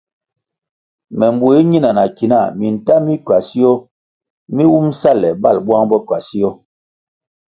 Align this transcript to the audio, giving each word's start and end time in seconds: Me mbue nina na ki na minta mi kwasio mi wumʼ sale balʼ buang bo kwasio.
Me 1.17 1.25
mbue 1.35 1.55
nina 1.69 1.89
na 1.97 2.03
ki 2.15 2.25
na 2.31 2.39
minta 2.59 2.95
mi 3.05 3.15
kwasio 3.25 3.71
mi 4.55 4.63
wumʼ 4.71 4.95
sale 5.01 5.29
balʼ 5.41 5.61
buang 5.65 5.87
bo 5.89 5.97
kwasio. 6.07 6.49